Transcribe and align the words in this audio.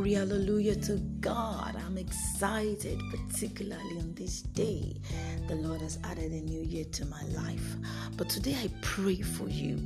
Glory, 0.00 0.14
hallelujah 0.14 0.76
to 0.76 0.96
God. 1.20 1.76
I'm 1.84 1.98
excited, 1.98 3.02
particularly 3.10 3.98
on 3.98 4.14
this 4.14 4.40
day. 4.40 4.96
The 5.46 5.56
Lord 5.56 5.82
has 5.82 5.98
added 6.04 6.32
a 6.32 6.40
new 6.40 6.62
year 6.62 6.86
to 6.92 7.04
my 7.04 7.22
life. 7.36 7.76
But 8.16 8.30
today 8.30 8.56
I 8.64 8.70
pray 8.80 9.20
for 9.20 9.46
you 9.50 9.76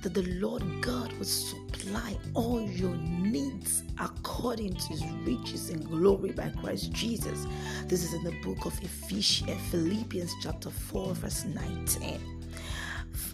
that 0.00 0.14
the 0.14 0.22
Lord 0.40 0.62
God 0.80 1.12
will 1.18 1.26
supply 1.26 2.16
all 2.32 2.62
your 2.62 2.96
needs 2.96 3.82
according 4.00 4.76
to 4.76 4.86
his 4.86 5.04
riches 5.26 5.68
and 5.68 5.86
glory 5.86 6.32
by 6.32 6.48
Christ 6.48 6.90
Jesus. 6.90 7.46
This 7.88 8.02
is 8.02 8.14
in 8.14 8.24
the 8.24 8.40
book 8.42 8.64
of 8.64 8.72
Ephesians, 8.82 9.50
eh, 9.50 9.58
Philippians 9.70 10.32
chapter 10.42 10.70
4, 10.70 11.14
verse 11.14 11.44
19. 11.44 12.18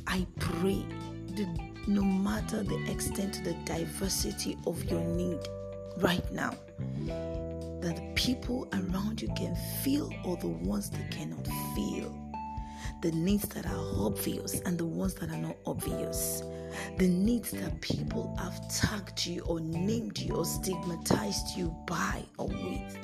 I 0.09 0.27
pray 0.41 0.85
that 1.37 1.74
no 1.87 2.03
matter 2.03 2.63
the 2.63 2.91
extent, 2.91 3.43
the 3.45 3.55
diversity 3.65 4.57
of 4.67 4.83
your 4.85 5.01
need 5.01 5.39
right 5.99 6.31
now, 6.33 6.55
that 7.81 7.97
the 7.97 8.13
people 8.15 8.69
around 8.73 9.21
you 9.21 9.29
can 9.37 9.55
feel 9.83 10.11
or 10.25 10.37
the 10.39 10.49
ones 10.49 10.91
they 10.91 11.07
cannot 11.11 11.47
feel. 11.75 12.19
The 13.03 13.13
needs 13.13 13.47
that 13.49 13.67
are 13.67 14.07
obvious 14.07 14.61
and 14.61 14.79
the 14.79 14.87
ones 14.87 15.15
that 15.15 15.31
are 15.31 15.37
not 15.37 15.57
obvious. 15.67 16.43
The 16.97 17.07
needs 17.07 17.51
that 17.51 17.81
people 17.81 18.35
have 18.39 18.67
tagged 18.69 19.27
you 19.27 19.43
or 19.43 19.61
named 19.61 20.19
you 20.19 20.35
or 20.35 20.45
stigmatized 20.45 21.57
you 21.57 21.75
by 21.87 22.23
or 22.39 22.49
with. 22.49 22.99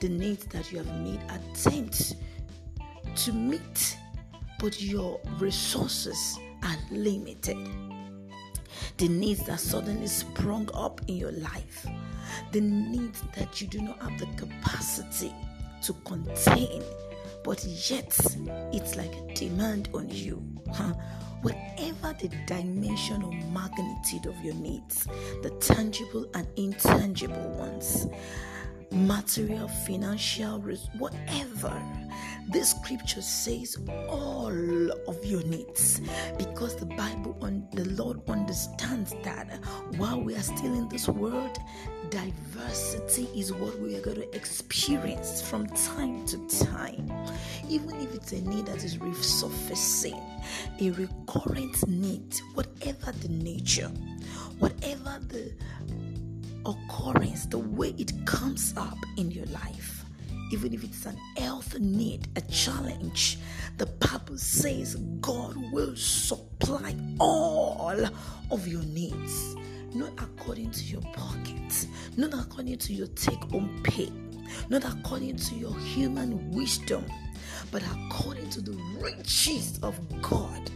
The 0.00 0.08
needs 0.08 0.46
that 0.46 0.72
you 0.72 0.78
have 0.78 1.00
made 1.00 1.20
attempts 1.28 2.14
to 3.16 3.32
meet, 3.32 3.98
but 4.58 4.80
your 4.80 5.20
resources 5.38 6.38
are 6.62 6.76
limited 6.90 7.58
the 8.98 9.08
needs 9.08 9.44
that 9.46 9.60
suddenly 9.60 10.06
sprung 10.06 10.68
up 10.74 11.00
in 11.08 11.16
your 11.16 11.32
life, 11.32 11.86
the 12.52 12.60
needs 12.60 13.22
that 13.36 13.60
you 13.60 13.66
do 13.66 13.80
not 13.80 14.00
have 14.00 14.18
the 14.18 14.26
capacity 14.36 15.32
to 15.82 15.92
contain, 16.04 16.82
but 17.42 17.64
yet 17.64 18.16
it's 18.72 18.96
like 18.96 19.14
a 19.14 19.34
demand 19.34 19.88
on 19.94 20.08
you. 20.08 20.36
Whatever 21.42 22.14
the 22.20 22.28
dimension 22.46 23.22
or 23.22 23.32
magnitude 23.50 24.26
of 24.26 24.38
your 24.44 24.54
needs, 24.56 25.06
the 25.42 25.48
tangible 25.58 26.26
and 26.34 26.46
intangible 26.56 27.48
ones, 27.52 28.06
material, 28.90 29.66
financial, 29.86 30.60
whatever. 30.98 31.82
This 32.50 32.72
scripture 32.72 33.22
says 33.22 33.76
all 34.08 34.90
of 35.06 35.24
your 35.24 35.42
needs 35.44 36.00
because 36.36 36.74
the 36.74 36.86
Bible 36.86 37.38
on 37.40 37.68
the 37.72 37.84
Lord 37.90 38.28
understands 38.28 39.14
that 39.22 39.60
while 39.96 40.20
we 40.20 40.34
are 40.34 40.42
still 40.42 40.74
in 40.74 40.88
this 40.88 41.06
world, 41.06 41.56
diversity 42.10 43.28
is 43.38 43.52
what 43.52 43.78
we 43.78 43.94
are 43.94 44.00
going 44.00 44.16
to 44.16 44.34
experience 44.34 45.40
from 45.40 45.68
time 45.68 46.26
to 46.26 46.38
time. 46.66 47.12
Even 47.68 47.94
if 48.00 48.16
it's 48.16 48.32
a 48.32 48.40
need 48.40 48.66
that 48.66 48.82
is 48.82 48.96
resurfacing, 48.96 50.20
a 50.80 50.90
recurrent 50.90 51.86
need, 51.86 52.34
whatever 52.54 53.12
the 53.12 53.28
nature, 53.28 53.92
whatever 54.58 55.20
the 55.28 55.52
occurrence, 56.66 57.46
the 57.46 57.58
way 57.58 57.94
it 57.96 58.12
comes 58.26 58.74
up 58.76 58.98
in 59.16 59.30
your 59.30 59.46
life, 59.46 59.99
even 60.50 60.74
if 60.74 60.82
it's 60.82 61.06
an 61.06 61.16
health 61.36 61.78
need, 61.78 62.28
a 62.36 62.40
challenge, 62.42 63.38
the 63.78 63.86
Bible 63.86 64.36
says 64.36 64.96
God 65.20 65.56
will 65.72 65.94
supply 65.96 66.94
all 67.18 67.96
of 68.50 68.66
your 68.66 68.82
needs, 68.82 69.54
not 69.94 70.12
according 70.18 70.72
to 70.72 70.84
your 70.84 71.02
pocket, 71.12 71.86
not 72.16 72.34
according 72.34 72.78
to 72.78 72.92
your 72.92 73.06
take 73.08 73.42
home 73.50 73.80
pay, 73.84 74.10
not 74.68 74.84
according 74.84 75.36
to 75.36 75.54
your 75.54 75.76
human 75.78 76.50
wisdom, 76.50 77.04
but 77.70 77.82
according 78.06 78.50
to 78.50 78.60
the 78.60 78.76
riches 78.98 79.78
of 79.84 79.96
God 80.20 80.70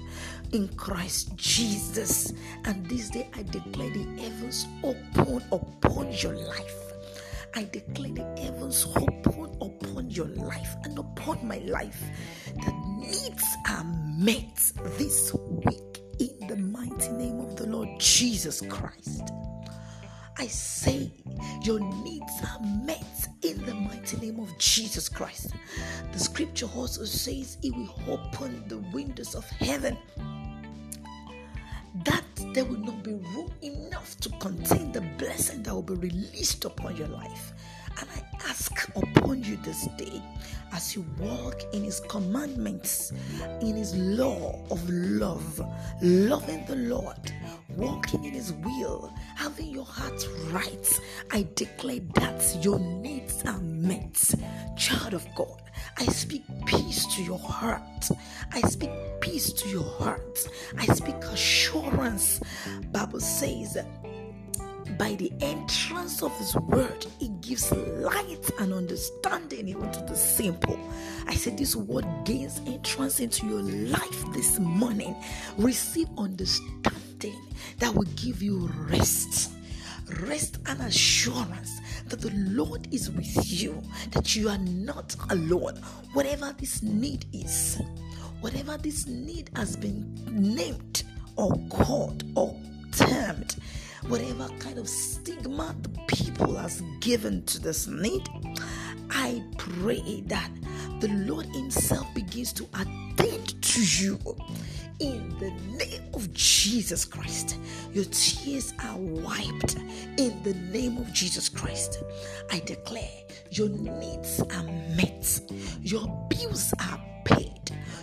in 0.53 0.69
Christ 0.69 1.34
Jesus. 1.37 2.32
And 2.65 2.87
this 2.87 3.10
day 3.10 3.28
I 3.34 3.43
declare 3.43 3.91
the 3.91 4.04
heavens 4.22 4.66
open 4.84 5.43
upon 5.50 6.12
your 6.12 6.34
life. 6.34 6.94
I 7.56 7.69
declare 7.70 8.12
the 8.12 8.42
heavens 8.42 8.84
open 8.97 9.56
upon 9.60 10.10
your 10.10 10.26
life 10.26 10.75
and 10.82 10.98
upon 10.98 11.47
my 11.47 11.59
life 11.59 12.03
that 12.65 12.75
needs 12.98 13.44
are 13.69 13.84
met 14.19 14.72
this 14.98 15.32
week 15.32 16.03
in 16.19 16.48
the 16.48 16.56
mighty 16.56 17.10
name 17.10 17.38
of 17.38 17.54
the 17.54 17.66
Lord 17.69 17.88
Jesus 18.00 18.60
Christ. 18.60 19.31
I 20.37 20.48
say 20.48 21.12
your 21.62 21.78
needs 21.78 22.32
are 22.42 22.60
met 22.84 23.28
in 23.42 23.65
the 23.65 23.75
mighty 23.75 24.16
name 24.16 24.41
of 24.41 24.59
Jesus 24.59 25.09
Christ. 25.09 25.53
The 26.12 26.19
scripture 26.19 26.66
also 26.75 27.04
says 27.04 27.56
He 27.62 27.71
will 27.71 27.94
open 28.09 28.65
the 28.66 28.78
windows 28.92 29.36
of 29.36 29.48
heaven 29.48 29.97
there 32.53 32.65
will 32.65 32.78
not 32.78 33.03
be 33.03 33.12
room 33.12 33.50
enough 33.62 34.16
to 34.21 34.28
contain 34.41 34.93
the 34.93 35.00
blessing 35.19 35.62
that 35.62 35.75
will 35.75 35.82
be 35.82 35.94
released 35.94 36.65
upon 36.65 36.97
your 36.97 37.09
life. 37.09 37.53
And 38.00 38.09
I 38.15 38.49
ask 38.49 38.88
upon 38.97 39.43
you 39.43 39.56
this 39.56 39.87
day 39.97 40.22
as 40.72 40.94
you 40.94 41.05
walk 41.19 41.62
in 41.72 41.84
His 41.84 42.00
commandments, 42.00 43.12
in 43.60 43.77
His 43.77 43.94
law 43.97 44.60
of 44.71 44.88
love, 44.91 45.60
loving 46.03 46.65
the 46.66 46.77
Lord, 46.77 47.33
walking 47.77 48.25
in 48.25 48.33
His 48.33 48.53
will, 48.53 49.12
having 49.37 49.69
your 49.69 49.84
heart 49.84 50.27
right. 50.50 51.00
I 51.31 51.47
declare 51.54 52.00
that 52.15 52.59
your 52.62 52.78
needs 52.78 53.43
are 53.44 53.60
met. 53.60 54.34
Child 54.77 55.15
of 55.15 55.27
God, 55.34 55.62
I 55.99 56.06
speak 56.06 56.43
peace 56.66 57.06
to 57.15 57.22
your 57.22 57.38
heart. 57.38 58.10
I 58.53 58.60
speak 58.62 58.91
peace 59.21 59.53
to 59.53 59.69
your 59.69 59.84
heart. 59.99 60.38
I 60.78 60.87
speak 60.87 61.16
assurance. 61.25 62.41
Bible 62.93 63.21
says 63.21 63.78
by 64.99 65.15
the 65.15 65.33
entrance 65.41 66.22
of 66.22 66.37
his 66.39 66.55
word 66.56 67.06
he 67.19 67.28
gives 67.41 67.72
light 67.72 68.50
and 68.59 68.72
understanding 68.72 69.69
even 69.69 69.91
to 69.93 70.00
the 70.00 70.15
simple. 70.17 70.78
I 71.27 71.34
said 71.34 71.59
this 71.59 71.75
word 71.77 72.06
gains 72.25 72.61
entrance 72.67 73.21
into 73.21 73.47
your 73.47 73.62
life 73.62 74.33
this 74.33 74.59
morning. 74.59 75.17
Receive 75.59 76.09
understanding 76.19 77.41
that 77.78 77.95
will 77.95 78.09
give 78.17 78.43
you 78.43 78.71
rest. 78.89 79.53
Rest 80.21 80.59
and 80.67 80.81
assurance 80.83 81.81
that 82.09 82.21
the 82.21 82.31
Lord 82.34 82.87
is 82.93 83.11
with 83.11 83.51
you, 83.51 83.83
that 84.11 84.37
you 84.37 84.49
are 84.49 84.59
not 84.59 85.16
alone. 85.31 85.77
Whatever 86.12 86.55
this 86.59 86.83
need 86.83 87.25
is, 87.33 87.81
whatever 88.41 88.77
this 88.77 89.06
need 89.06 89.51
has 89.56 89.77
been 89.77 90.15
named 90.31 91.05
or 91.37 91.53
called 91.71 92.25
or 92.37 92.55
termed, 92.93 93.56
whatever 94.09 94.48
kind 94.59 94.78
of 94.78 94.88
stigma 94.88 95.75
the 95.82 95.88
people 96.06 96.56
has 96.56 96.82
given 97.00 97.44
to 97.47 97.59
this 97.59 97.87
need, 97.87 98.28
I 99.10 99.42
pray 99.59 100.22
that 100.26 100.50
the 101.00 101.09
Lord 101.09 101.47
Himself 101.47 102.06
begins 102.15 102.53
to 102.54 102.66
attend 102.75 103.62
to 103.62 103.82
you 103.82 104.19
in 105.00 105.28
the 105.38 105.50
name 105.76 106.03
of 106.15 106.32
Jesus 106.32 107.04
Christ. 107.04 107.59
Your 107.92 108.04
tears 108.06 108.75
are 108.84 108.97
wiped 108.97 109.76
in 110.19 110.42
the 110.42 110.54
name 110.71 110.98
of 110.98 111.12
Jesus 111.12 111.48
Christ. 111.48 112.03
I 112.50 112.60
declare 112.60 113.10
your 113.50 113.69
needs 113.69 114.41
are 114.41 114.65
met, 114.97 115.41
your 115.82 116.06
bills 116.28 116.72
are 116.81 117.00
paid. 117.25 117.50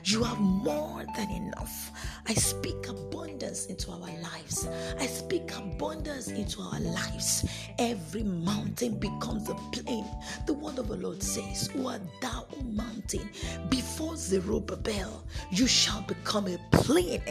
You 0.04 0.24
have 0.24 0.40
more 0.40 1.06
than 1.16 1.30
enough. 1.30 1.91
I 2.32 2.34
speak 2.36 2.88
abundance 2.88 3.66
into 3.66 3.92
our 3.92 4.00
lives. 4.00 4.66
I 4.98 5.06
speak 5.06 5.52
abundance 5.54 6.30
into 6.30 6.62
our 6.62 6.80
lives. 6.80 7.46
Every 7.78 8.24
mountain 8.24 8.98
becomes 9.00 9.50
a 9.50 9.56
plain. 9.74 10.06
The 10.48 10.54
word 10.54 10.80
of 10.80 10.88
the 10.88 10.96
Lord 10.96 11.22
says, 11.22 11.68
Who 11.74 11.90
art 11.90 12.00
thou, 12.22 12.48
O 12.58 12.64
mountain? 12.64 13.30
Before 13.68 14.16
Zerubbabel, 14.16 15.26
you 15.52 15.68
shall 15.68 16.04
become 16.04 16.48
a 16.48 16.58
plain. 16.72 17.22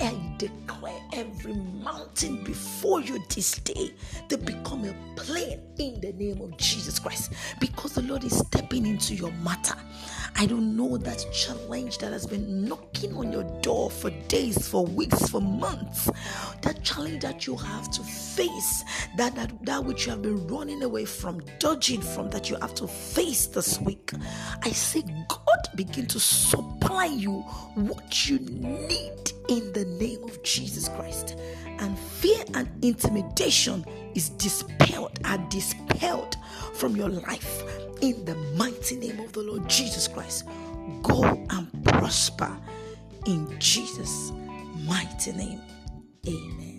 And 0.00 0.50
every 1.18 1.54
mountain 1.54 2.44
before 2.44 3.00
you 3.00 3.18
this 3.34 3.58
day 3.58 3.92
to 4.28 4.38
become 4.38 4.84
a 4.84 4.94
plain 5.16 5.60
in 5.78 6.00
the 6.00 6.12
name 6.12 6.40
of 6.40 6.56
Jesus 6.58 7.00
Christ. 7.00 7.32
Because 7.58 7.94
the 7.94 8.02
Lord 8.02 8.22
is 8.22 8.38
stepping 8.38 8.86
into 8.86 9.16
your 9.16 9.32
matter. 9.42 9.74
I 10.36 10.46
don't 10.46 10.76
know 10.76 10.96
that 10.96 11.26
challenge 11.32 11.98
that 11.98 12.12
has 12.12 12.24
been 12.24 12.64
knocking 12.64 13.16
on 13.16 13.32
your 13.32 13.42
door 13.62 13.90
for 13.90 14.10
days, 14.28 14.68
for 14.68 14.86
weeks, 14.86 15.28
for 15.28 15.40
months. 15.40 16.08
That 16.62 16.84
challenge 16.84 17.22
that 17.22 17.48
you 17.48 17.56
have 17.56 17.90
to 17.90 18.02
face, 18.04 18.84
that, 19.16 19.34
that, 19.34 19.50
that 19.66 19.84
which 19.84 20.06
you 20.06 20.12
have 20.12 20.22
been 20.22 20.46
running 20.46 20.84
away 20.84 21.04
from, 21.04 21.40
dodging 21.58 22.00
from, 22.00 22.30
that 22.30 22.48
you 22.48 22.54
have 22.60 22.74
to 22.76 22.86
face 22.86 23.46
this 23.46 23.80
week. 23.80 24.12
I 24.62 24.70
say, 24.70 25.02
God 25.28 25.57
begin 25.74 26.06
to 26.06 26.20
supply 26.20 27.06
you 27.06 27.40
what 27.74 28.28
you 28.28 28.38
need 28.38 29.32
in 29.48 29.72
the 29.72 29.84
name 29.98 30.22
of 30.24 30.42
Jesus 30.42 30.88
Christ. 30.88 31.36
And 31.78 31.98
fear 31.98 32.44
and 32.54 32.68
intimidation 32.82 33.84
is 34.14 34.30
dispelled, 34.30 35.18
are 35.24 35.38
dispelled 35.48 36.36
from 36.74 36.96
your 36.96 37.08
life 37.08 37.62
in 38.00 38.24
the 38.24 38.34
mighty 38.56 38.96
name 38.96 39.20
of 39.20 39.32
the 39.32 39.42
Lord 39.42 39.68
Jesus 39.68 40.08
Christ. 40.08 40.46
Go 41.02 41.22
and 41.24 41.84
prosper 41.84 42.56
in 43.26 43.58
Jesus' 43.58 44.32
mighty 44.84 45.32
name. 45.32 45.60
Amen. 46.26 46.77